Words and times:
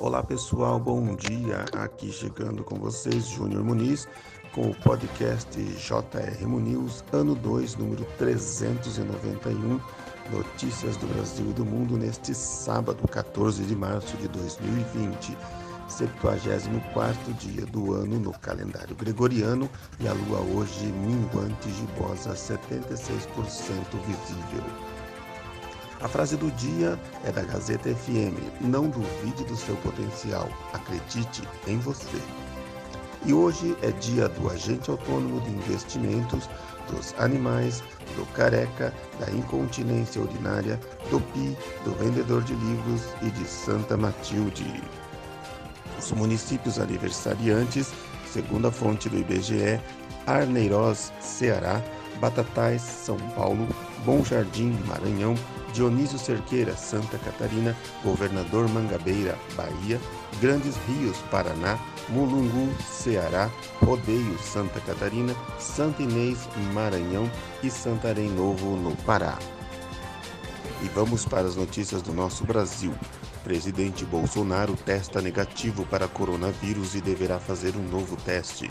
Olá 0.00 0.22
pessoal, 0.22 0.78
bom 0.78 1.16
dia. 1.16 1.64
Aqui 1.72 2.12
chegando 2.12 2.62
com 2.62 2.76
vocês, 2.76 3.26
Júnior 3.26 3.64
Muniz, 3.64 4.06
com 4.54 4.70
o 4.70 4.74
podcast 4.76 5.60
JR 5.60 6.46
Muniz, 6.46 7.02
ano 7.12 7.34
2, 7.34 7.74
número 7.74 8.04
391, 8.16 9.80
Notícias 10.30 10.96
do 10.98 11.06
Brasil 11.08 11.50
e 11.50 11.52
do 11.52 11.64
Mundo, 11.64 11.96
neste 11.96 12.32
sábado, 12.32 13.08
14 13.08 13.64
de 13.64 13.74
março 13.74 14.16
de 14.18 14.28
2020, 14.28 15.36
74 15.88 17.32
dia 17.34 17.66
do 17.66 17.92
ano 17.92 18.20
no 18.20 18.32
calendário 18.38 18.94
gregoriano 18.94 19.68
e 19.98 20.06
a 20.06 20.12
lua 20.12 20.38
hoje 20.54 20.86
minguante 20.86 21.72
gibosa, 21.72 22.34
76% 22.34 22.86
visível. 24.06 24.87
A 26.00 26.06
frase 26.06 26.36
do 26.36 26.48
dia 26.52 26.98
é 27.24 27.32
da 27.32 27.42
Gazeta 27.42 27.92
FM: 27.92 28.38
Não 28.60 28.88
duvide 28.88 29.42
do 29.44 29.56
seu 29.56 29.74
potencial, 29.76 30.48
acredite 30.72 31.42
em 31.66 31.78
você. 31.78 32.22
E 33.26 33.34
hoje 33.34 33.76
é 33.82 33.90
dia 33.90 34.28
do 34.28 34.48
agente 34.48 34.90
autônomo 34.90 35.40
de 35.40 35.50
investimentos, 35.50 36.48
dos 36.88 37.12
animais, 37.18 37.82
do 38.14 38.24
careca, 38.32 38.94
da 39.18 39.28
incontinência 39.32 40.22
urinária, 40.22 40.78
do 41.10 41.20
pi, 41.20 41.56
do 41.84 41.92
vendedor 41.96 42.44
de 42.44 42.54
livros 42.54 43.02
e 43.20 43.30
de 43.30 43.44
Santa 43.44 43.96
Matilde. 43.96 44.80
Os 45.98 46.12
municípios 46.12 46.78
aniversariantes, 46.78 47.92
segundo 48.32 48.68
a 48.68 48.70
fonte 48.70 49.08
do 49.08 49.18
IBGE, 49.18 49.80
Arneiroz, 50.28 51.12
Ceará, 51.20 51.82
Batatais, 52.20 52.82
São 52.82 53.16
Paulo, 53.34 53.66
Bom 54.04 54.24
Jardim, 54.24 54.78
Maranhão, 54.86 55.34
Dionísio 55.72 56.18
Cerqueira, 56.18 56.76
Santa 56.76 57.18
Catarina, 57.18 57.76
Governador 58.02 58.68
Mangabeira, 58.68 59.38
Bahia, 59.54 60.00
Grandes 60.40 60.76
Rios, 60.86 61.16
Paraná, 61.30 61.78
Mulungu, 62.08 62.72
Ceará, 62.82 63.50
Rodeio, 63.82 64.38
Santa 64.38 64.80
Catarina, 64.80 65.34
Santa 65.58 66.02
Inês, 66.02 66.48
Maranhão 66.72 67.30
e 67.62 67.70
Santarém 67.70 68.30
Novo, 68.30 68.76
no 68.76 68.96
Pará. 69.04 69.38
E 70.82 70.88
vamos 70.88 71.24
para 71.24 71.46
as 71.46 71.56
notícias 71.56 72.02
do 72.02 72.12
nosso 72.12 72.44
Brasil. 72.44 72.94
Presidente 73.42 74.04
Bolsonaro 74.04 74.76
testa 74.76 75.20
negativo 75.20 75.84
para 75.86 76.08
coronavírus 76.08 76.94
e 76.94 77.00
deverá 77.00 77.38
fazer 77.38 77.74
um 77.76 77.82
novo 77.82 78.16
teste. 78.16 78.70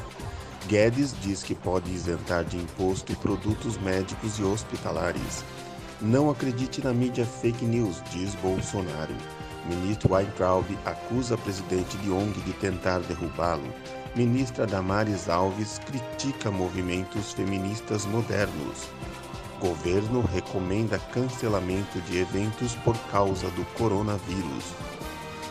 Guedes 0.68 1.16
diz 1.22 1.44
que 1.44 1.56
pode 1.56 1.90
isentar 1.90 2.44
de 2.44 2.58
imposto 2.58 3.16
produtos 3.16 3.78
médicos 3.78 4.38
e 4.38 4.44
hospitalares. 4.44 5.46
Não 6.02 6.30
acredite 6.30 6.84
na 6.84 6.94
mídia 6.94 7.26
fake 7.26 7.64
news, 7.64 8.04
diz 8.12 8.36
Bolsonaro. 8.36 9.16
Ministro 9.66 10.14
Weintraub 10.14 10.66
acusa 10.86 11.38
presidente 11.38 11.96
de 12.00 12.12
ONG 12.12 12.34
de 12.42 12.52
tentar 12.54 13.00
derrubá-lo. 13.00 13.74
Ministra 14.14 14.68
Damares 14.68 15.30
Alves 15.30 15.80
critica 15.86 16.52
movimentos 16.52 17.32
feministas 17.32 18.06
modernos. 18.06 18.90
Governo 19.62 20.22
recomenda 20.34 21.00
cancelamento 21.14 22.02
de 22.02 22.20
eventos 22.20 22.76
por 22.84 22.98
causa 23.10 23.50
do 23.52 23.64
coronavírus. 23.78 24.66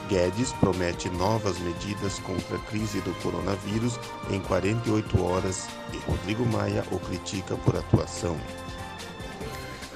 Guedes 0.09 0.53
promete 0.55 1.11
novas 1.11 1.59
medidas 1.59 2.19
contra 2.21 2.57
a 2.57 2.61
crise 2.61 3.01
do 3.01 3.13
coronavírus 3.23 3.99
em 4.31 4.41
48 4.41 5.23
horas 5.23 5.67
e 5.93 5.99
Rodrigo 6.09 6.47
Maia 6.47 6.85
o 6.93 6.99
critica 6.99 7.57
por 7.57 7.77
atuação. 7.77 8.37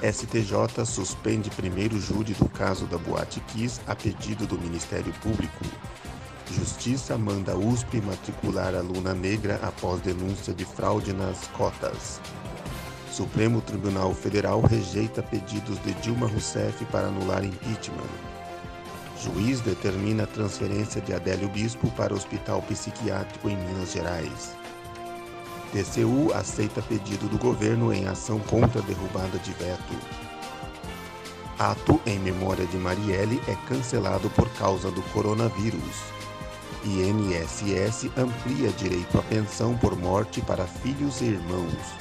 STJ 0.01 0.83
suspende 0.85 1.49
primeiro 1.51 1.99
júri 1.99 2.33
do 2.33 2.49
caso 2.49 2.85
da 2.87 2.97
Boate 2.97 3.39
Kiss 3.41 3.79
a 3.87 3.95
pedido 3.95 4.45
do 4.45 4.57
Ministério 4.57 5.13
Público. 5.21 5.63
Justiça 6.51 7.17
manda 7.17 7.55
USP 7.55 8.01
matricular 8.01 8.75
aluna 8.75 9.13
negra 9.13 9.59
após 9.63 10.01
denúncia 10.01 10.53
de 10.53 10.65
fraude 10.65 11.13
nas 11.13 11.47
cotas. 11.49 12.19
Supremo 13.11 13.61
Tribunal 13.61 14.13
Federal 14.13 14.61
rejeita 14.61 15.21
pedidos 15.21 15.81
de 15.83 15.93
Dilma 15.95 16.27
Rousseff 16.27 16.83
para 16.85 17.07
anular 17.07 17.43
impeachment. 17.45 18.30
Juiz 19.23 19.61
determina 19.61 20.23
a 20.23 20.27
transferência 20.27 20.99
de 20.99 21.13
Adélio 21.13 21.47
Bispo 21.49 21.91
para 21.91 22.11
o 22.11 22.17
Hospital 22.17 22.59
Psiquiátrico 22.63 23.49
em 23.49 23.55
Minas 23.55 23.91
Gerais. 23.91 24.55
TCU 25.71 26.33
aceita 26.33 26.81
pedido 26.81 27.29
do 27.29 27.37
governo 27.37 27.93
em 27.93 28.07
ação 28.07 28.39
contra 28.39 28.81
a 28.81 28.83
derrubada 28.83 29.37
de 29.37 29.51
veto. 29.53 29.93
Ato 31.59 32.01
em 32.07 32.17
memória 32.17 32.65
de 32.65 32.77
Marielle 32.77 33.39
é 33.47 33.55
cancelado 33.67 34.27
por 34.31 34.49
causa 34.53 34.89
do 34.89 35.03
coronavírus. 35.13 36.01
INSS 36.83 38.09
amplia 38.17 38.69
direito 38.71 39.19
à 39.19 39.21
pensão 39.21 39.77
por 39.77 39.95
morte 39.95 40.41
para 40.41 40.65
filhos 40.65 41.21
e 41.21 41.25
irmãos. 41.25 41.93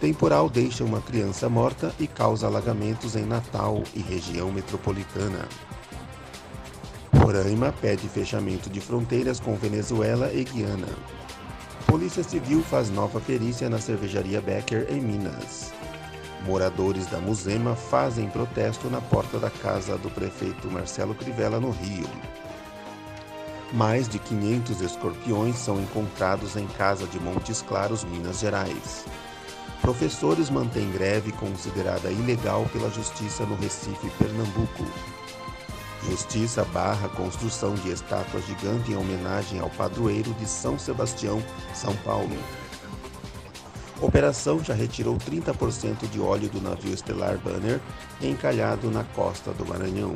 Temporal 0.00 0.50
deixa 0.50 0.82
uma 0.82 1.00
criança 1.00 1.48
morta 1.48 1.94
e 2.00 2.08
causa 2.08 2.48
alagamentos 2.48 3.14
em 3.14 3.24
Natal 3.24 3.84
e 3.94 4.00
região 4.00 4.50
metropolitana. 4.50 5.46
Roraima 7.30 7.72
pede 7.80 8.08
fechamento 8.08 8.68
de 8.68 8.80
fronteiras 8.80 9.38
com 9.38 9.54
Venezuela 9.54 10.32
e 10.32 10.42
Guiana. 10.42 10.88
Polícia 11.86 12.24
Civil 12.24 12.60
faz 12.60 12.90
nova 12.90 13.20
perícia 13.20 13.70
na 13.70 13.78
cervejaria 13.78 14.40
Becker 14.40 14.88
em 14.90 15.00
Minas. 15.00 15.72
Moradores 16.44 17.06
da 17.06 17.18
Musema 17.18 17.76
fazem 17.76 18.28
protesto 18.28 18.90
na 18.90 19.00
porta 19.00 19.38
da 19.38 19.48
casa 19.48 19.96
do 19.96 20.10
prefeito 20.10 20.68
Marcelo 20.68 21.14
Crivella 21.14 21.60
no 21.60 21.70
Rio. 21.70 22.08
Mais 23.72 24.08
de 24.08 24.18
500 24.18 24.80
escorpiões 24.80 25.54
são 25.56 25.80
encontrados 25.80 26.56
em 26.56 26.66
casa 26.66 27.06
de 27.06 27.20
Montes 27.20 27.62
Claros, 27.62 28.02
Minas 28.02 28.40
Gerais. 28.40 29.04
Professores 29.80 30.50
mantêm 30.50 30.90
greve 30.90 31.30
considerada 31.32 32.10
ilegal 32.10 32.68
pela 32.72 32.90
Justiça 32.90 33.46
no 33.46 33.54
Recife, 33.54 34.10
Pernambuco. 34.18 34.84
Justiça 36.08 36.64
barra 36.64 37.08
construção 37.10 37.74
de 37.74 37.90
estátua 37.90 38.40
gigante 38.42 38.92
em 38.92 38.96
homenagem 38.96 39.60
ao 39.60 39.68
padroeiro 39.70 40.32
de 40.34 40.46
São 40.46 40.78
Sebastião, 40.78 41.42
São 41.74 41.94
Paulo. 41.96 42.36
Operação 44.00 44.64
já 44.64 44.72
retirou 44.72 45.18
30% 45.18 46.08
de 46.10 46.18
óleo 46.18 46.48
do 46.48 46.60
navio 46.60 46.94
estelar 46.94 47.36
Banner 47.36 47.78
encalhado 48.22 48.90
na 48.90 49.04
costa 49.04 49.52
do 49.52 49.66
Maranhão. 49.66 50.14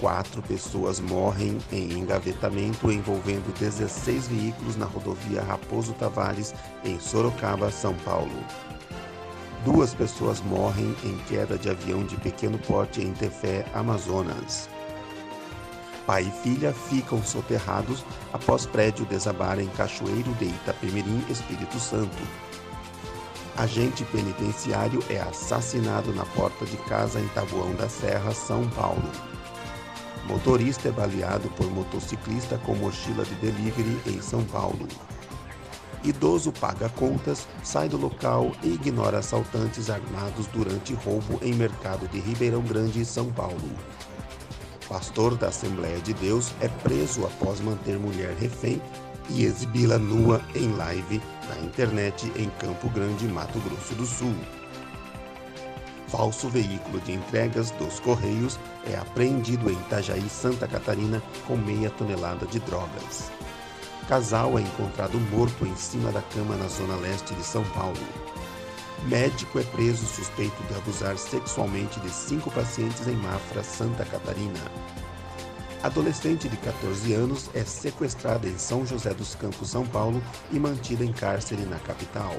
Quatro 0.00 0.42
pessoas 0.42 0.98
morrem 0.98 1.58
em 1.70 1.92
engavetamento 1.92 2.90
envolvendo 2.90 3.56
16 3.56 4.26
veículos 4.26 4.74
na 4.74 4.84
rodovia 4.84 5.40
Raposo 5.40 5.92
Tavares, 5.92 6.52
em 6.84 6.98
Sorocaba, 6.98 7.70
São 7.70 7.94
Paulo. 7.94 8.44
Duas 9.64 9.94
pessoas 9.94 10.40
morrem 10.40 10.96
em 11.04 11.16
queda 11.28 11.56
de 11.56 11.70
avião 11.70 12.04
de 12.04 12.16
pequeno 12.16 12.58
porte 12.58 13.00
em 13.00 13.12
Tefé, 13.12 13.64
Amazonas. 13.72 14.68
Pai 16.04 16.24
e 16.24 16.42
filha 16.42 16.72
ficam 16.72 17.22
soterrados 17.22 18.04
após 18.32 18.66
prédio 18.66 19.06
desabar 19.06 19.60
em 19.60 19.68
Cachoeiro 19.68 20.32
de 20.34 20.46
Itapemirim, 20.46 21.24
Espírito 21.30 21.78
Santo. 21.78 22.18
Agente 23.56 24.04
penitenciário 24.06 25.00
é 25.08 25.20
assassinado 25.20 26.12
na 26.12 26.26
porta 26.26 26.66
de 26.66 26.76
casa 26.78 27.20
em 27.20 27.28
Taboão 27.28 27.72
da 27.76 27.88
Serra, 27.88 28.34
São 28.34 28.68
Paulo. 28.70 29.10
Motorista 30.26 30.88
é 30.88 30.92
baleado 30.92 31.48
por 31.50 31.70
motociclista 31.70 32.58
com 32.58 32.74
mochila 32.74 33.24
de 33.24 33.34
delivery 33.36 33.96
em 34.06 34.20
São 34.20 34.42
Paulo. 34.42 34.88
Idoso 36.04 36.50
paga 36.52 36.88
contas, 36.88 37.46
sai 37.62 37.88
do 37.88 37.96
local 37.96 38.50
e 38.62 38.68
ignora 38.68 39.18
assaltantes 39.18 39.88
armados 39.88 40.48
durante 40.48 40.94
roubo 40.94 41.38
em 41.42 41.54
mercado 41.54 42.08
de 42.08 42.18
Ribeirão 42.18 42.62
Grande, 42.62 43.04
São 43.04 43.30
Paulo. 43.30 43.70
Pastor 44.88 45.36
da 45.36 45.48
Assembleia 45.48 46.00
de 46.00 46.12
Deus 46.14 46.52
é 46.60 46.68
preso 46.68 47.24
após 47.24 47.60
manter 47.60 47.98
mulher 47.98 48.34
refém 48.38 48.82
e 49.30 49.44
exibi-la 49.44 49.96
nua 49.96 50.42
em 50.54 50.72
live 50.72 51.22
na 51.48 51.64
internet 51.64 52.30
em 52.34 52.50
Campo 52.58 52.90
Grande, 52.90 53.26
Mato 53.28 53.60
Grosso 53.60 53.94
do 53.94 54.04
Sul. 54.04 54.34
Falso 56.08 56.48
veículo 56.50 57.00
de 57.00 57.12
entregas 57.12 57.70
dos 57.70 58.00
Correios 58.00 58.58
é 58.90 58.96
apreendido 58.96 59.70
em 59.70 59.74
Itajaí, 59.74 60.28
Santa 60.28 60.66
Catarina, 60.66 61.22
com 61.46 61.56
meia 61.56 61.88
tonelada 61.90 62.44
de 62.46 62.58
drogas. 62.60 63.30
Casal 64.08 64.58
é 64.58 64.62
encontrado 64.62 65.18
morto 65.30 65.64
em 65.64 65.76
cima 65.76 66.10
da 66.10 66.20
cama 66.22 66.56
na 66.56 66.66
zona 66.66 66.96
leste 66.96 67.34
de 67.34 67.44
São 67.44 67.64
Paulo. 67.70 67.96
Médico 69.04 69.58
é 69.58 69.62
preso 69.62 70.04
suspeito 70.06 70.62
de 70.64 70.74
abusar 70.74 71.16
sexualmente 71.16 71.98
de 72.00 72.10
cinco 72.10 72.50
pacientes 72.50 73.06
em 73.06 73.16
Mafra, 73.16 73.62
Santa 73.62 74.04
Catarina. 74.04 74.60
Adolescente 75.82 76.48
de 76.48 76.56
14 76.56 77.12
anos 77.12 77.50
é 77.54 77.64
sequestrada 77.64 78.46
em 78.46 78.56
São 78.56 78.86
José 78.86 79.14
dos 79.14 79.34
Campos, 79.34 79.70
São 79.70 79.84
Paulo 79.84 80.22
e 80.52 80.58
mantida 80.58 81.04
em 81.04 81.12
cárcere 81.12 81.62
na 81.62 81.78
capital. 81.78 82.36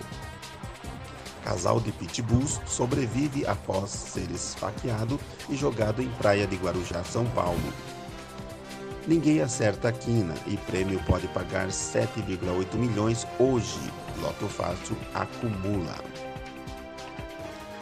Casal 1.44 1.82
de 1.82 1.92
pitbulls 1.92 2.62
sobrevive 2.66 3.46
após 3.46 3.90
ser 3.90 4.32
esfaqueado 4.32 5.20
e 5.50 5.56
jogado 5.56 6.02
em 6.02 6.10
praia 6.12 6.48
de 6.48 6.56
Guarujá, 6.56 7.04
São 7.04 7.26
Paulo. 7.32 7.74
Ninguém 9.06 9.42
acerta 9.42 9.90
a 9.90 9.92
quina 9.92 10.34
e 10.48 10.56
prêmio 10.56 10.98
pode 11.04 11.28
pagar 11.28 11.68
7,8 11.68 12.76
milhões 12.76 13.28
hoje. 13.38 13.92
Loto 14.22 14.48
Fácil 14.48 14.96
acumula. 15.14 15.96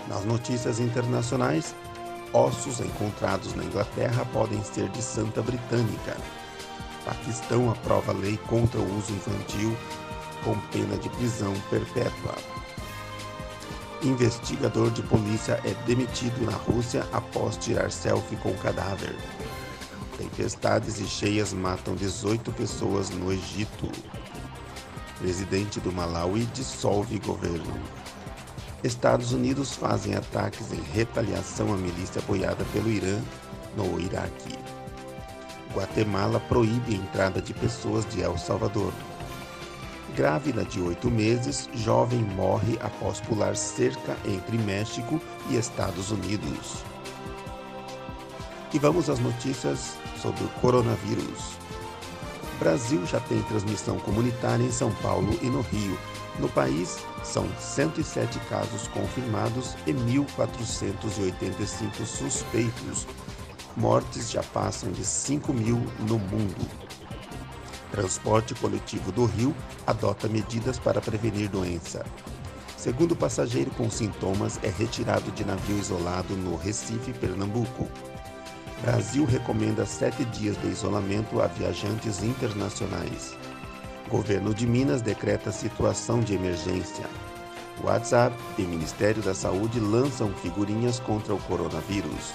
Nas 0.07 0.25
notícias 0.25 0.79
internacionais, 0.79 1.75
ossos 2.33 2.79
encontrados 2.79 3.53
na 3.53 3.63
Inglaterra 3.63 4.25
podem 4.33 4.63
ser 4.63 4.89
de 4.89 5.01
Santa 5.01 5.43
Britânica. 5.43 6.17
Paquistão 7.05 7.69
aprova 7.69 8.11
lei 8.13 8.37
contra 8.47 8.79
o 8.79 8.97
uso 8.97 9.13
infantil 9.13 9.77
com 10.43 10.57
pena 10.71 10.97
de 10.97 11.09
prisão 11.09 11.53
perpétua. 11.69 12.35
Investigador 14.01 14.89
de 14.89 15.03
polícia 15.03 15.61
é 15.63 15.75
demitido 15.85 16.43
na 16.43 16.57
Rússia 16.57 17.05
após 17.13 17.57
tirar 17.57 17.91
selfie 17.91 18.35
com 18.37 18.51
cadáver. 18.55 19.15
Tempestades 20.21 20.99
e 20.99 21.07
cheias 21.07 21.51
matam 21.51 21.95
18 21.95 22.51
pessoas 22.51 23.09
no 23.09 23.33
Egito. 23.33 23.91
Presidente 25.17 25.79
do 25.79 25.91
Malawi 25.91 26.45
dissolve 26.53 27.17
governo. 27.17 27.73
Estados 28.83 29.33
Unidos 29.33 29.73
fazem 29.73 30.13
ataques 30.13 30.71
em 30.71 30.81
retaliação 30.93 31.73
à 31.73 31.75
milícia 31.75 32.19
apoiada 32.19 32.63
pelo 32.71 32.91
Irã 32.91 33.19
no 33.75 33.99
Iraque. 33.99 34.59
Guatemala 35.73 36.39
proíbe 36.41 36.93
a 36.93 36.97
entrada 36.97 37.41
de 37.41 37.55
pessoas 37.55 38.05
de 38.05 38.21
El 38.21 38.37
Salvador. 38.37 38.93
Grávida 40.15 40.63
de 40.63 40.79
oito 40.81 41.09
meses, 41.09 41.67
jovem 41.73 42.19
morre 42.19 42.77
após 42.79 43.19
pular 43.21 43.55
cerca 43.55 44.15
entre 44.23 44.55
México 44.59 45.19
e 45.49 45.57
Estados 45.57 46.11
Unidos. 46.11 46.90
E 48.73 48.79
vamos 48.79 49.09
às 49.09 49.19
notícias 49.19 49.97
sobre 50.21 50.41
o 50.43 50.49
coronavírus. 50.61 51.57
Brasil 52.57 53.05
já 53.05 53.19
tem 53.19 53.41
transmissão 53.43 53.99
comunitária 53.99 54.63
em 54.63 54.71
São 54.71 54.91
Paulo 54.95 55.37
e 55.41 55.47
no 55.47 55.61
Rio. 55.61 55.97
No 56.39 56.47
país, 56.47 56.99
são 57.23 57.45
107 57.59 58.39
casos 58.49 58.87
confirmados 58.87 59.75
e 59.85 59.93
1.485 59.93 62.05
suspeitos. 62.05 63.05
Mortes 63.75 64.31
já 64.31 64.43
passam 64.43 64.89
de 64.91 65.03
5 65.03 65.53
mil 65.53 65.81
no 66.07 66.17
mundo. 66.17 66.65
Transporte 67.91 68.55
coletivo 68.55 69.11
do 69.11 69.25
Rio 69.25 69.53
adota 69.85 70.29
medidas 70.29 70.79
para 70.79 71.01
prevenir 71.01 71.49
doença. 71.49 72.05
Segundo 72.77 73.15
passageiro 73.15 73.69
com 73.71 73.89
sintomas, 73.89 74.59
é 74.63 74.69
retirado 74.69 75.29
de 75.31 75.43
navio 75.43 75.77
isolado 75.77 76.35
no 76.35 76.55
Recife, 76.55 77.11
Pernambuco. 77.13 77.87
Brasil 78.81 79.25
recomenda 79.25 79.85
sete 79.85 80.25
dias 80.25 80.59
de 80.59 80.67
isolamento 80.67 81.39
a 81.39 81.45
viajantes 81.45 82.23
internacionais. 82.23 83.37
Governo 84.09 84.55
de 84.55 84.65
Minas 84.65 85.03
decreta 85.03 85.51
situação 85.51 86.19
de 86.19 86.33
emergência. 86.33 87.05
WhatsApp 87.83 88.35
e 88.57 88.63
Ministério 88.63 89.21
da 89.21 89.35
Saúde 89.35 89.79
lançam 89.79 90.33
figurinhas 90.33 90.99
contra 90.99 91.31
o 91.31 91.39
coronavírus. 91.43 92.33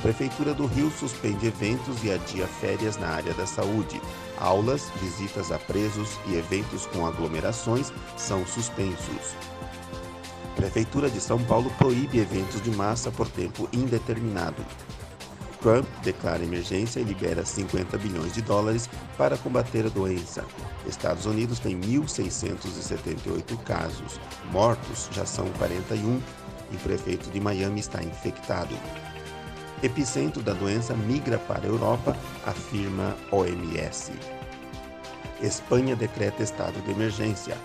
Prefeitura 0.00 0.54
do 0.54 0.64
Rio 0.64 0.90
suspende 0.90 1.46
eventos 1.46 2.02
e 2.02 2.10
adia 2.10 2.46
férias 2.46 2.96
na 2.96 3.08
área 3.08 3.34
da 3.34 3.44
saúde. 3.44 4.00
Aulas, 4.38 4.90
visitas 5.02 5.52
a 5.52 5.58
presos 5.58 6.18
e 6.26 6.36
eventos 6.36 6.86
com 6.86 7.06
aglomerações 7.06 7.92
são 8.16 8.46
suspensos. 8.46 9.34
Prefeitura 10.54 11.10
de 11.10 11.20
São 11.20 11.38
Paulo 11.44 11.70
proíbe 11.76 12.18
eventos 12.18 12.62
de 12.62 12.70
massa 12.70 13.10
por 13.10 13.28
tempo 13.28 13.68
indeterminado. 13.74 14.64
Trump 15.60 15.86
declara 16.02 16.42
emergência 16.42 17.00
e 17.00 17.04
libera 17.04 17.44
50 17.44 17.98
bilhões 17.98 18.32
de 18.32 18.42
dólares 18.42 18.88
para 19.16 19.36
combater 19.38 19.86
a 19.86 19.88
doença. 19.88 20.44
Estados 20.86 21.26
Unidos 21.26 21.58
tem 21.58 21.80
1.678 21.80 23.56
casos. 23.64 24.20
Mortos 24.52 25.08
já 25.12 25.24
são 25.26 25.48
41 25.58 26.20
e 26.70 26.76
o 26.76 26.78
prefeito 26.78 27.30
de 27.30 27.40
Miami 27.40 27.80
está 27.80 28.02
infectado. 28.02 28.74
Epicentro 29.82 30.42
da 30.42 30.54
doença 30.54 30.94
migra 30.94 31.38
para 31.38 31.64
a 31.64 31.68
Europa, 31.68 32.16
afirma 32.46 33.14
OMS. 33.30 34.12
Espanha 35.42 35.94
decreta 35.94 36.42
estado 36.42 36.80
de 36.82 36.90
emergência. 36.92 37.56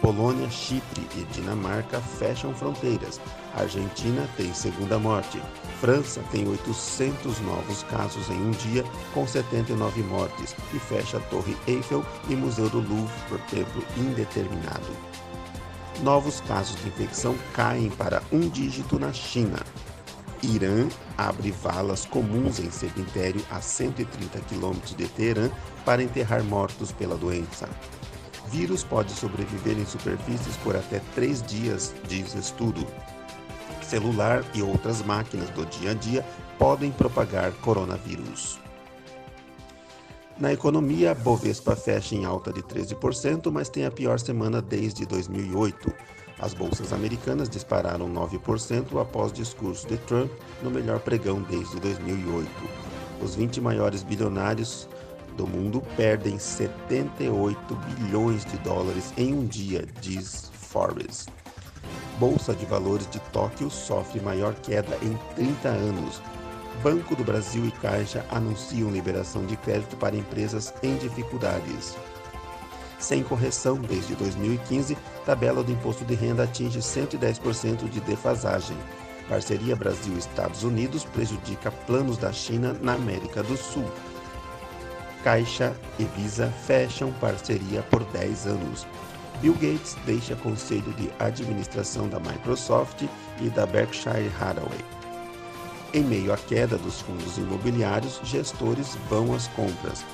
Polônia, 0.00 0.48
Chipre 0.50 1.06
e 1.14 1.24
Dinamarca 1.32 2.00
fecham 2.00 2.54
fronteiras. 2.54 3.20
Argentina 3.54 4.26
tem 4.36 4.52
segunda 4.54 4.98
morte. 4.98 5.40
França 5.80 6.22
tem 6.30 6.48
800 6.48 7.40
novos 7.40 7.82
casos 7.84 8.28
em 8.30 8.40
um 8.40 8.50
dia, 8.50 8.84
com 9.12 9.26
79 9.26 10.02
mortes, 10.02 10.54
e 10.74 10.78
fecha 10.78 11.18
a 11.18 11.20
Torre 11.20 11.56
Eiffel 11.66 12.04
e 12.28 12.34
Museu 12.34 12.68
do 12.70 12.78
Louvre 12.78 13.14
por 13.28 13.40
tempo 13.42 13.82
indeterminado. 13.96 14.96
Novos 16.02 16.40
casos 16.40 16.80
de 16.80 16.88
infecção 16.88 17.36
caem 17.52 17.90
para 17.90 18.22
um 18.32 18.48
dígito 18.48 18.98
na 18.98 19.12
China. 19.12 19.58
Irã 20.42 20.88
abre 21.18 21.50
valas 21.50 22.06
comuns 22.06 22.58
em 22.58 22.70
cemitério 22.70 23.44
a 23.50 23.60
130 23.60 24.40
quilômetros 24.40 24.96
de 24.96 25.06
Teherã 25.06 25.50
para 25.84 26.02
enterrar 26.02 26.42
mortos 26.42 26.90
pela 26.90 27.16
doença. 27.16 27.68
Vírus 28.50 28.82
pode 28.82 29.12
sobreviver 29.12 29.78
em 29.78 29.86
superfícies 29.86 30.56
por 30.56 30.74
até 30.74 31.00
três 31.14 31.40
dias, 31.40 31.94
diz 32.08 32.34
estudo. 32.34 32.84
Celular 33.80 34.44
e 34.54 34.60
outras 34.60 35.02
máquinas 35.02 35.48
do 35.50 35.64
dia 35.66 35.92
a 35.92 35.94
dia 35.94 36.26
podem 36.58 36.90
propagar 36.90 37.52
coronavírus. 37.52 38.58
Na 40.36 40.52
economia, 40.52 41.14
Bovespa 41.14 41.76
fecha 41.76 42.16
em 42.16 42.24
alta 42.24 42.52
de 42.52 42.60
13%, 42.62 43.52
mas 43.52 43.68
tem 43.68 43.84
a 43.84 43.90
pior 43.90 44.18
semana 44.18 44.60
desde 44.60 45.06
2008. 45.06 45.92
As 46.40 46.52
bolsas 46.52 46.92
americanas 46.92 47.48
dispararam 47.48 48.12
9% 48.12 49.00
após 49.00 49.32
discurso 49.32 49.86
de 49.86 49.96
Trump 49.98 50.30
no 50.60 50.70
melhor 50.70 50.98
pregão 50.98 51.40
desde 51.42 51.78
2008. 51.78 52.50
Os 53.22 53.36
20 53.36 53.60
maiores 53.60 54.02
bilionários 54.02 54.88
do 55.36 55.46
mundo 55.46 55.82
perdem 55.96 56.38
78 56.38 57.74
bilhões 57.74 58.44
de 58.44 58.56
dólares 58.58 59.12
em 59.16 59.34
um 59.34 59.46
dia, 59.46 59.86
diz 60.00 60.50
Forbes. 60.52 61.26
Bolsa 62.18 62.54
de 62.54 62.66
Valores 62.66 63.08
de 63.10 63.18
Tóquio 63.32 63.70
sofre 63.70 64.20
maior 64.20 64.54
queda 64.54 64.96
em 65.02 65.16
30 65.34 65.68
anos. 65.68 66.22
Banco 66.82 67.16
do 67.16 67.24
Brasil 67.24 67.66
e 67.66 67.70
Caixa 67.70 68.24
anunciam 68.30 68.90
liberação 68.90 69.44
de 69.44 69.56
crédito 69.56 69.96
para 69.96 70.16
empresas 70.16 70.72
em 70.82 70.96
dificuldades. 70.96 71.96
Sem 72.98 73.22
correção 73.22 73.76
desde 73.76 74.14
2015, 74.14 74.96
tabela 75.24 75.62
do 75.62 75.72
imposto 75.72 76.04
de 76.04 76.14
renda 76.14 76.44
atinge 76.44 76.78
110% 76.80 77.88
de 77.88 78.00
defasagem. 78.00 78.76
Parceria 79.28 79.74
Brasil-Estados 79.74 80.64
Unidos 80.64 81.04
prejudica 81.04 81.70
planos 81.70 82.18
da 82.18 82.32
China 82.32 82.76
na 82.82 82.94
América 82.94 83.42
do 83.42 83.56
Sul. 83.56 83.90
Caixa 85.22 85.74
e 85.98 86.04
Visa 86.04 86.52
fecham 86.66 87.12
parceria 87.14 87.82
por 87.82 88.04
10 88.04 88.46
anos. 88.46 88.86
Bill 89.40 89.54
Gates 89.54 89.96
deixa 90.04 90.36
conselho 90.36 90.92
de 90.94 91.10
administração 91.18 92.08
da 92.08 92.20
Microsoft 92.20 93.02
e 93.40 93.48
da 93.48 93.66
Berkshire 93.66 94.30
Hathaway. 94.40 94.84
Em 95.92 96.04
meio 96.04 96.32
à 96.32 96.36
queda 96.36 96.78
dos 96.78 97.00
fundos 97.00 97.36
imobiliários, 97.36 98.20
gestores 98.22 98.96
vão 99.08 99.34
às 99.34 99.48
compras. 99.48 100.04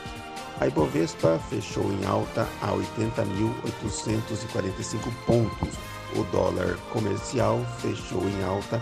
A 0.59 0.69
Ibovespa 0.69 1.39
fechou 1.51 1.85
em 1.93 2.07
alta 2.07 2.49
a 2.63 2.73
80.845 2.73 5.13
pontos. 5.27 5.75
O 6.15 6.23
dólar 6.33 6.79
comercial 6.93 7.61
fechou 7.79 8.27
em 8.27 8.43
alta 8.43 8.81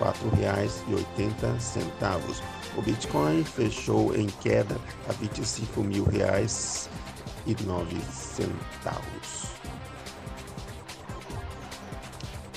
a 0.00 0.10
R$ 0.10 0.14
4,80. 0.30 2.55
O 2.76 2.82
Bitcoin 2.82 3.42
fechou 3.42 4.14
em 4.14 4.26
queda 4.26 4.76
a 5.08 5.12
25 5.12 5.80
mil 5.82 6.04
reais 6.04 6.90
e 7.46 7.56
nove 7.64 7.96
centavos. 8.12 9.46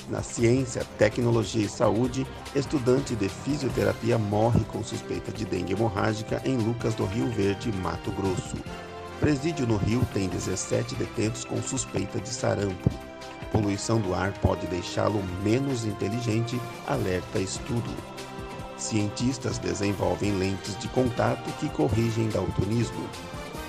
Na 0.10 0.22
ciência, 0.22 0.84
tecnologia 0.98 1.66
e 1.66 1.70
saúde, 1.70 2.28
estudante 2.56 3.16
de 3.16 3.30
fisioterapia 3.30 4.18
morre 4.18 4.62
com 4.66 4.84
suspeita 4.84 5.32
de 5.32 5.46
dengue 5.46 5.74
hemorrágica 5.74 6.42
em 6.44 6.58
Lucas 6.58 6.96
do 6.96 7.06
Rio 7.06 7.30
Verde, 7.30 7.72
Mato 7.72 8.12
Grosso. 8.12 8.58
Presídio 9.20 9.68
no 9.68 9.78
Rio 9.78 10.06
tem 10.14 10.28
17 10.28 10.96
detentos 10.96 11.46
com 11.46 11.62
suspeita 11.62 12.20
de 12.20 12.30
sarampo. 12.30 12.90
Poluição 13.52 14.02
do 14.02 14.14
ar 14.14 14.34
pode 14.40 14.66
deixá-lo 14.68 15.24
menos 15.44 15.86
inteligente, 15.86 16.60
alerta 16.88 17.40
estudo. 17.40 17.94
Cientistas 18.80 19.58
desenvolvem 19.58 20.38
lentes 20.40 20.78
de 20.80 20.88
contato 20.88 21.52
que 21.60 21.68
corrigem 21.70 22.30
daltonismo. 22.30 23.08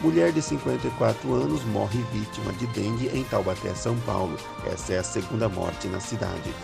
Mulher 0.00 0.32
de 0.32 0.40
54 0.40 1.34
anos 1.34 1.64
morre 1.64 2.00
vítima 2.12 2.52
de 2.54 2.66
dengue 2.68 3.10
em 3.12 3.24
Taubaté, 3.24 3.74
São 3.74 3.98
Paulo. 4.00 4.36
Essa 4.72 4.94
é 4.94 4.98
a 5.00 5.04
segunda 5.04 5.48
morte 5.48 5.88
na 5.88 5.98
cidade. 5.98 6.54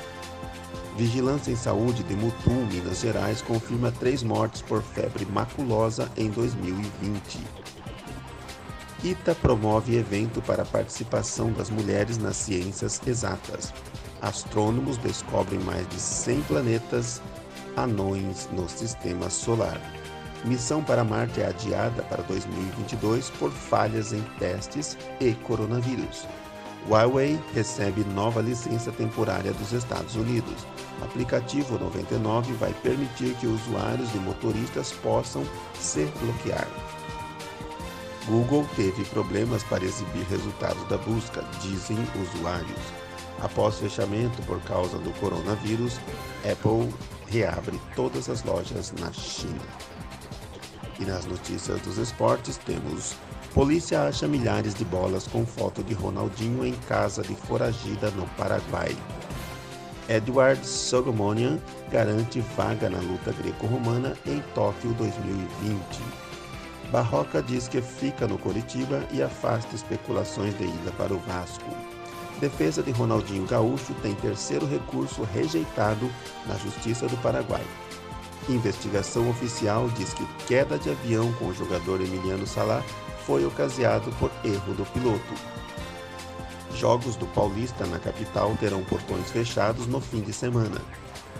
Vigilância 0.97 1.51
em 1.51 1.57
Saúde 1.57 2.05
de 2.05 2.15
Mutum, 2.15 2.67
Minas 2.73 3.01
Gerais, 3.01 3.43
confirma 3.43 3.93
três 3.93 4.23
mortes 4.23 4.63
por 4.63 4.81
febre 4.81 5.27
maculosa 5.27 6.11
em 6.17 6.31
2020. 6.31 7.41
ITA 9.05 9.35
promove 9.35 9.97
evento 9.97 10.41
para 10.41 10.63
a 10.63 10.67
participação 10.67 11.53
das 11.53 11.69
mulheres 11.69 12.17
nas 12.17 12.37
ciências 12.37 13.01
exatas. 13.07 13.75
Astrônomos 14.23 14.97
descobrem 14.99 15.61
mais 15.61 15.87
de 15.89 16.01
100 16.01 16.41
planetas 16.43 17.21
anões 17.77 18.49
no 18.53 18.69
sistema 18.69 19.31
solar. 19.31 19.81
Missão 20.45 20.83
para 20.83 21.05
Marte 21.05 21.41
é 21.41 21.47
adiada 21.47 22.03
para 22.05 22.23
2022 22.23 23.31
por 23.31 23.51
falhas 23.51 24.13
em 24.13 24.23
testes 24.39 24.97
e 25.21 25.33
coronavírus. 25.33 26.27
Huawei 26.89 27.39
recebe 27.53 28.05
nova 28.15 28.41
licença 28.41 28.93
temporária 28.93 29.53
dos 29.53 29.73
Estados 29.73 30.15
Unidos. 30.15 30.67
Aplicativo 31.03 31.79
99 31.79 32.53
vai 32.55 32.73
permitir 32.75 33.35
que 33.35 33.47
usuários 33.47 34.15
e 34.15 34.19
motoristas 34.19 34.93
possam 34.93 35.45
se 35.75 36.05
bloquear. 36.21 36.69
Google 38.27 38.67
teve 38.77 39.05
problemas 39.07 39.63
para 39.65 39.85
exibir 39.85 40.25
resultados 40.29 40.83
da 40.89 40.97
busca, 40.99 41.45
dizem 41.61 41.99
usuários. 42.23 42.81
Após 43.43 43.79
fechamento 43.79 44.41
por 44.43 44.61
causa 44.63 44.99
do 44.99 45.11
coronavírus, 45.21 45.99
Apple 46.51 46.93
reabre 47.29 47.81
todas 47.95 48.29
as 48.29 48.43
lojas 48.45 48.93
na 49.01 49.13
China. 49.13 49.63
E 50.99 51.05
nas 51.05 51.27
notícias 51.27 51.81
dos 51.83 51.99
esportes 51.99 52.57
temos 52.59 53.17
Polícia 53.57 54.03
acha 54.03 54.29
milhares 54.29 54.75
de 54.75 54.85
bolas 54.85 55.27
com 55.27 55.47
foto 55.47 55.83
de 55.83 55.95
Ronaldinho 55.95 56.63
em 56.67 56.75
casa 56.87 57.23
de 57.23 57.35
foragida 57.35 58.11
no 58.11 58.27
Paraguai. 58.37 58.95
Edward 60.11 60.65
Sogomonian 60.67 61.59
garante 61.91 62.41
vaga 62.55 62.91
na 62.91 62.99
luta 62.99 63.33
greco-romana 63.33 64.15
em 64.27 64.41
Tóquio 64.55 64.93
2020. 64.93 65.81
Barroca 66.93 67.43
diz 67.43 67.67
que 67.67 67.81
fica 67.81 68.29
no 68.29 68.37
Coritiba 68.37 69.03
e 69.11 69.23
afasta 69.23 69.75
especulações 69.75 70.57
de 70.59 70.65
ida 70.65 70.93
para 70.99 71.15
o 71.15 71.19
Vasco. 71.21 71.96
Defesa 72.41 72.83
de 72.83 72.91
Ronaldinho 72.91 73.47
Gaúcho 73.47 73.95
tem 74.03 74.15
terceiro 74.15 74.67
recurso 74.67 75.23
rejeitado 75.23 76.11
na 76.47 76.55
Justiça 76.57 77.07
do 77.07 77.17
Paraguai. 77.19 77.65
Investigação 78.49 79.29
oficial 79.31 79.89
diz 79.97 80.13
que 80.13 80.27
queda 80.47 80.79
de 80.79 80.91
avião 80.91 81.33
com 81.35 81.47
o 81.47 81.55
jogador 81.55 82.01
Emiliano 82.01 82.47
Salá 82.47 82.83
foi 83.27 83.45
ocasionado 83.45 84.11
por 84.21 84.31
erro 84.45 84.75
do 84.75 84.85
piloto. 84.93 85.35
Jogos 86.75 87.17
do 87.17 87.27
Paulista 87.27 87.87
na 87.87 87.99
capital 87.99 88.55
terão 88.61 88.85
portões 88.85 89.31
fechados 89.31 89.87
no 89.87 90.01
fim 90.01 90.21
de 90.21 90.33
semana. 90.33 90.81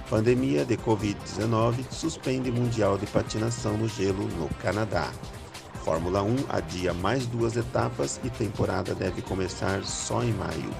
Pandemia 0.09 0.65
de 0.65 0.77
Covid-19 0.79 1.85
suspende 1.91 2.51
Mundial 2.51 2.97
de 2.97 3.07
Patinação 3.07 3.77
no 3.77 3.87
Gelo 3.87 4.27
no 4.39 4.49
Canadá. 4.61 5.11
Fórmula 5.87 6.21
1 6.21 6.47
adia 6.49 6.93
mais 6.93 7.27
duas 7.27 7.57
etapas 7.57 8.19
e 8.25 8.29
temporada 8.29 8.93
deve 8.93 9.23
começar 9.23 9.85
só 9.85 10.21
em 10.25 10.33
maio. 10.33 10.75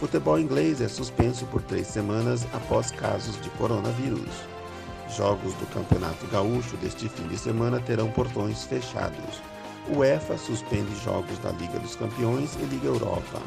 Futebol 0.00 0.36
inglês 0.36 0.80
é 0.80 0.88
suspenso 0.88 1.46
por 1.46 1.62
três 1.62 1.86
semanas 1.86 2.44
após 2.52 2.90
casos 2.90 3.40
de 3.40 3.48
coronavírus. 3.50 4.32
Jogos 5.16 5.54
do 5.54 5.66
Campeonato 5.72 6.26
Gaúcho 6.26 6.76
deste 6.78 7.08
fim 7.08 7.28
de 7.28 7.38
semana 7.38 7.78
terão 7.78 8.10
portões 8.10 8.64
fechados. 8.64 9.40
UEFA 9.94 10.36
suspende 10.36 10.92
jogos 11.04 11.38
da 11.38 11.52
Liga 11.52 11.78
dos 11.78 11.94
Campeões 11.94 12.56
e 12.56 12.64
Liga 12.64 12.88
Europa. 12.88 13.40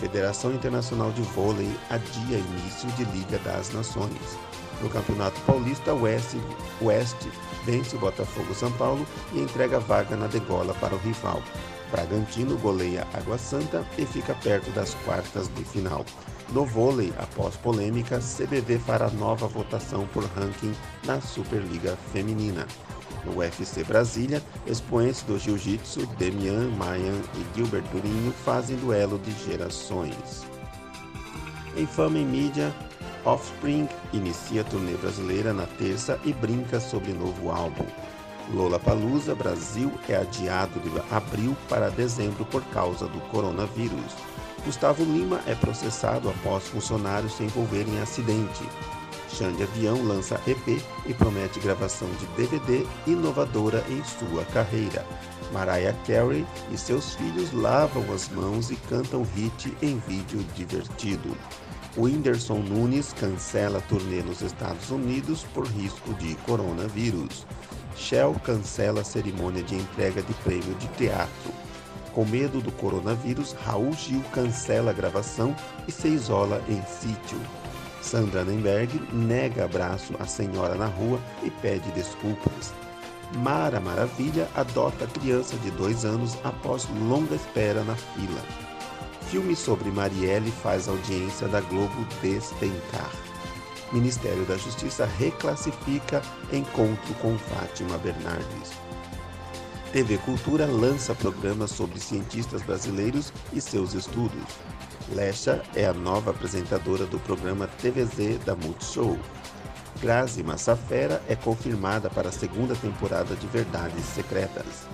Federação 0.00 0.54
Internacional 0.54 1.10
de 1.10 1.20
Vôlei 1.20 1.70
adia 1.90 2.38
início 2.38 2.88
de 2.92 3.04
Liga 3.14 3.38
das 3.40 3.74
Nações. 3.74 4.38
No 4.82 4.88
Campeonato 4.88 5.40
Paulista, 5.42 5.92
o 5.92 6.02
West, 6.02 6.36
West 6.80 7.16
vence 7.64 7.96
o 7.96 7.98
Botafogo 7.98 8.54
São 8.54 8.70
Paulo 8.72 9.04
e 9.32 9.40
entrega 9.40 9.80
vaga 9.80 10.16
na 10.16 10.26
degola 10.26 10.74
para 10.74 10.94
o 10.94 10.98
rival. 10.98 11.42
Bragantino 11.90 12.56
goleia 12.58 13.06
Água 13.14 13.38
Santa 13.38 13.84
e 13.96 14.04
fica 14.04 14.34
perto 14.34 14.70
das 14.70 14.94
quartas 15.04 15.48
de 15.54 15.64
final. 15.64 16.04
No 16.52 16.64
vôlei, 16.64 17.12
após 17.18 17.56
polêmica, 17.56 18.20
CBV 18.20 18.78
fará 18.78 19.10
nova 19.10 19.46
votação 19.46 20.06
por 20.08 20.24
ranking 20.24 20.74
na 21.04 21.20
Superliga 21.20 21.96
Feminina. 22.12 22.66
No 23.24 23.38
UFC 23.38 23.84
Brasília, 23.84 24.42
expoentes 24.66 25.22
do 25.22 25.38
jiu-jitsu 25.38 26.06
Demian 26.18 26.68
Mayan 26.76 27.20
e 27.34 27.56
Gilbert 27.56 27.84
Durinho 27.92 28.32
fazem 28.44 28.76
duelo 28.76 29.18
de 29.18 29.32
gerações. 29.44 30.46
Em 31.76 31.86
fama 31.86 32.18
em 32.18 32.24
mídia, 32.24 32.72
Offspring 33.28 33.86
inicia 34.14 34.62
a 34.62 34.64
turnê 34.64 34.94
brasileira 34.94 35.52
na 35.52 35.66
terça 35.66 36.18
e 36.24 36.32
brinca 36.32 36.80
sobre 36.80 37.12
novo 37.12 37.50
álbum. 37.50 37.84
Lola 38.54 38.80
Palusa 38.80 39.34
Brasil 39.34 39.92
é 40.08 40.16
adiado 40.16 40.80
de 40.80 41.14
abril 41.14 41.54
para 41.68 41.90
dezembro 41.90 42.46
por 42.46 42.64
causa 42.70 43.06
do 43.06 43.20
coronavírus. 43.28 44.14
Gustavo 44.64 45.04
Lima 45.04 45.42
é 45.46 45.54
processado 45.54 46.30
após 46.30 46.68
funcionários 46.68 47.34
se 47.34 47.42
envolverem 47.42 47.96
em 47.96 48.00
acidente. 48.00 48.64
Xande 49.28 49.62
Avião 49.62 50.02
lança 50.02 50.40
EP 50.46 50.82
e 51.04 51.12
promete 51.12 51.60
gravação 51.60 52.08
de 52.12 52.26
DVD 52.28 52.86
inovadora 53.06 53.84
em 53.90 54.02
sua 54.04 54.42
carreira. 54.46 55.04
Mariah 55.52 55.94
Carey 56.06 56.46
e 56.72 56.78
seus 56.78 57.14
filhos 57.14 57.52
lavam 57.52 58.10
as 58.10 58.30
mãos 58.30 58.70
e 58.70 58.76
cantam 58.88 59.22
hit 59.36 59.76
em 59.82 59.98
vídeo 59.98 60.42
divertido. 60.56 61.36
Whindersson 61.96 62.58
Nunes 62.58 63.12
cancela 63.12 63.80
turnê 63.88 64.22
nos 64.22 64.42
Estados 64.42 64.90
Unidos 64.90 65.44
por 65.54 65.66
risco 65.66 66.14
de 66.14 66.34
coronavírus. 66.46 67.46
Shell 67.96 68.34
cancela 68.44 69.02
cerimônia 69.02 69.62
de 69.62 69.74
entrega 69.74 70.22
de 70.22 70.32
prêmio 70.34 70.74
de 70.74 70.86
teatro. 70.88 71.52
Com 72.12 72.24
medo 72.24 72.60
do 72.60 72.70
coronavírus, 72.72 73.52
Raul 73.64 73.92
Gil 73.92 74.22
cancela 74.32 74.90
a 74.90 74.94
gravação 74.94 75.54
e 75.86 75.92
se 75.92 76.08
isola 76.08 76.62
em 76.68 76.82
sítio. 76.82 77.38
Sandra 78.02 78.44
Nemberg 78.44 79.00
nega 79.12 79.64
abraço 79.64 80.14
à 80.20 80.26
senhora 80.26 80.76
na 80.76 80.86
rua 80.86 81.18
e 81.42 81.50
pede 81.50 81.90
desculpas. 81.92 82.72
Mara 83.36 83.80
Maravilha 83.80 84.48
adota 84.54 85.06
criança 85.06 85.56
de 85.58 85.70
dois 85.72 86.04
anos 86.04 86.36
após 86.44 86.88
longa 87.08 87.34
espera 87.34 87.82
na 87.84 87.96
fila. 87.96 88.67
Filme 89.30 89.54
sobre 89.54 89.90
Marielle 89.90 90.50
faz 90.50 90.88
audiência 90.88 91.46
da 91.48 91.60
Globo 91.60 92.06
despencar. 92.22 93.12
Ministério 93.92 94.46
da 94.46 94.56
Justiça 94.56 95.04
reclassifica 95.04 96.22
encontro 96.50 97.14
com 97.20 97.36
Fátima 97.36 97.98
Bernardes. 97.98 98.72
TV 99.92 100.16
Cultura 100.18 100.64
lança 100.64 101.14
programa 101.14 101.66
sobre 101.66 102.00
cientistas 102.00 102.62
brasileiros 102.62 103.30
e 103.52 103.60
seus 103.60 103.92
estudos. 103.92 104.44
Lesha 105.10 105.62
é 105.74 105.84
a 105.84 105.92
nova 105.92 106.30
apresentadora 106.30 107.04
do 107.04 107.18
programa 107.20 107.66
TVZ 107.66 108.42
da 108.46 108.56
Multishow. 108.56 109.18
Grazi 110.00 110.42
Massafera 110.42 111.22
é 111.28 111.36
confirmada 111.36 112.08
para 112.08 112.30
a 112.30 112.32
segunda 112.32 112.74
temporada 112.74 113.34
de 113.34 113.46
Verdades 113.46 114.06
Secretas. 114.06 114.88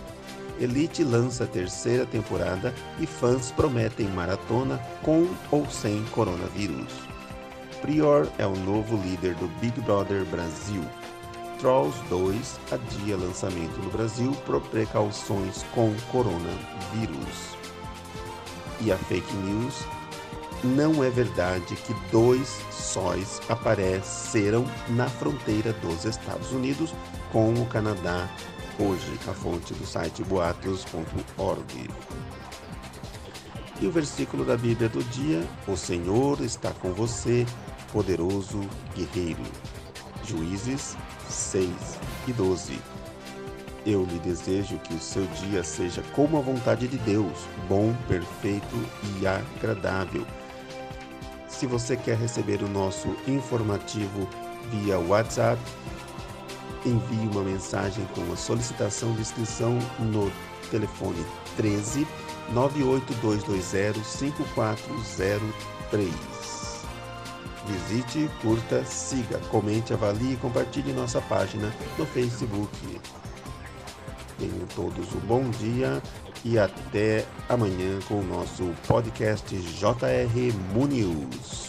Elite 0.59 1.03
lança 1.03 1.45
a 1.45 1.47
terceira 1.47 2.07
temporada 2.07 2.73
e 3.01 3.07
fãs 3.07 3.51
prometem 3.51 4.07
maratona 4.09 4.79
com 5.03 5.29
ou 5.51 5.69
sem 5.69 6.05
coronavírus. 6.07 6.93
Prior 7.81 8.29
é 8.39 8.47
o 8.47 8.57
novo 8.57 8.97
líder 8.97 9.35
do 9.35 9.49
Big 9.61 9.79
Brother 9.81 10.25
Brasil. 10.27 10.83
Trolls 11.59 11.99
2 12.09 12.61
adia 12.71 13.17
lançamento 13.17 13.79
no 13.81 13.91
Brasil 13.91 14.33
por 14.47 14.61
precauções 14.61 15.65
com 15.75 15.93
coronavírus. 16.11 17.57
E 18.81 18.93
a 18.93 18.97
fake 18.97 19.35
news 19.37 19.85
não 20.63 21.05
é 21.05 21.11
verdade 21.11 21.75
que 21.77 21.95
dois 22.11 22.61
sóis 22.71 23.41
apareceram 23.49 24.65
na 24.91 25.09
fronteira 25.09 25.73
dos 25.75 26.05
Estados 26.05 26.53
Unidos 26.53 26.95
com 27.33 27.53
o 27.55 27.67
Canadá 27.67 28.29
hoje, 28.79 29.19
a 29.29 29.33
fonte 29.33 29.73
do 29.75 29.87
site 29.87 30.23
boatos.org. 30.25 31.91
E 33.81 33.87
o 33.87 33.91
versículo 33.91 34.45
da 34.45 34.57
Bíblia 34.57 34.89
do 34.89 35.03
dia: 35.05 35.43
O 35.67 35.77
Senhor 35.77 36.41
está 36.41 36.71
com 36.73 36.93
você, 36.93 37.47
poderoso 37.93 38.61
guerreiro. 38.95 39.43
Juízes 40.25 40.97
6 41.29 41.71
e 42.29 42.33
12. 42.33 42.81
Eu 43.85 44.05
lhe 44.05 44.19
desejo 44.21 44.79
que 44.79 44.95
o 44.95 45.01
seu 45.01 45.27
dia 45.27 45.63
seja 45.63 46.03
como 46.15 46.39
a 46.39 46.41
vontade 46.41 46.89
de 46.89 46.97
Deus, 46.99 47.47
bom, 47.69 47.95
perfeito 48.09 48.77
e 49.21 49.27
agradável 49.27 50.27
se 51.55 51.67
você 51.67 51.97
quer 51.97 52.19
receber 52.19 52.63
o 52.63 52.69
nosso 52.69 53.09
informativo 53.29 54.29
via 54.71 54.99
WhatsApp, 54.99 55.59
envie 56.85 57.29
uma 57.29 57.43
mensagem 57.43 58.05
com 58.15 58.33
a 58.33 58.37
solicitação 58.37 59.13
de 59.15 59.21
inscrição 59.21 59.79
no 59.99 60.31
telefone 60.71 61.25
13 61.57 62.07
98220 62.53 64.05
5403. 64.05 66.13
Visite, 67.67 68.31
curta, 68.43 68.85
siga, 68.85 69.39
comente, 69.51 69.95
avalie 69.95 70.35
e 70.35 70.37
compartilhe 70.37 70.93
nossa 70.93 71.19
página 71.23 71.75
no 71.97 72.05
Facebook. 72.05 72.69
Tenham 74.39 74.67
todos 74.75 75.15
um 75.15 75.21
bom 75.21 75.49
dia 75.51 76.03
e 76.45 76.59
até 76.59 77.25
amanhã 77.49 77.99
com 78.07 78.21
o 78.21 78.25
nosso 78.25 78.65
podcast 78.87 79.57
JR 79.57 80.53
Mu 80.75 80.87
News. 80.87 81.64